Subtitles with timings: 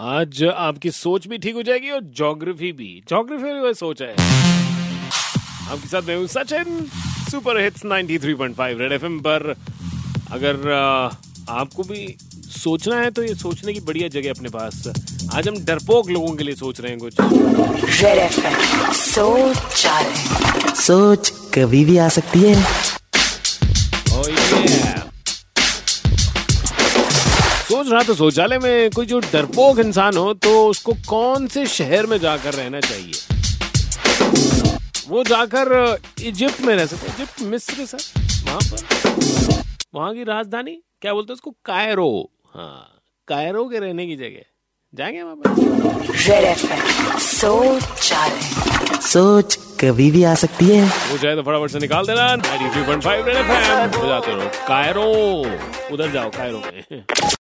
[0.00, 4.12] आज आपकी सोच भी ठीक हो जाएगी और जोग्राफी भी। जोग्राफी में सोच है।
[5.70, 6.86] आपके साथ मैं हूँ Sachin
[7.30, 9.54] super hits 93.5 red FM पर।
[10.32, 10.70] अगर
[11.48, 12.16] आपको भी
[12.52, 14.86] सोचना है तो ये सोचने की बढ़िया जगह अपने पास।
[15.34, 17.14] आज हम डरपोक लोगों के लिए सोच रहे हैं कुछ।
[18.96, 19.86] सोच
[20.80, 22.54] सोच कभी भी आ सकती है।
[27.70, 32.06] सोच रहा तो शौचालय में कोई जो डरपोक इंसान हो तो उसको कौन से शहर
[32.06, 33.12] में जाकर रहना चाहिए?
[35.08, 37.98] वो जाकर इजिप्ट में रह सकते इजिप्ट मिस्र सर
[38.46, 39.62] वहाँ पर।
[39.94, 41.50] वहाँ की राजधानी क्या बोलते हैं उसको?
[41.64, 44.44] कायरो। हाँ कायरो के रहने की जगह।
[44.94, 47.18] जाएँगे वहाँ पर?
[47.18, 47.82] सोच
[49.02, 53.36] सोच कभी भी आ सकती है। वो चाहे तो फटाफट से निकाल देना। 93.5 रेड
[53.36, 55.04] एफएम बजाते रहो। कायरो।
[55.94, 57.04] उधर जाओ कायरो में।